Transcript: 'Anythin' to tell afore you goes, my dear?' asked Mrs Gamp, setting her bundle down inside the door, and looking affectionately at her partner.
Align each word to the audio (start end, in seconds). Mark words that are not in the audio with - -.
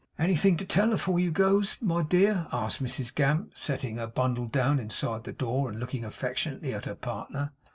'Anythin' 0.17 0.57
to 0.57 0.65
tell 0.65 0.93
afore 0.93 1.19
you 1.19 1.29
goes, 1.29 1.77
my 1.79 2.01
dear?' 2.01 2.47
asked 2.51 2.81
Mrs 2.81 3.13
Gamp, 3.13 3.51
setting 3.55 3.97
her 3.97 4.07
bundle 4.07 4.47
down 4.47 4.79
inside 4.79 5.25
the 5.25 5.31
door, 5.31 5.69
and 5.69 5.79
looking 5.79 6.03
affectionately 6.03 6.73
at 6.73 6.85
her 6.85 6.95
partner. 6.95 7.51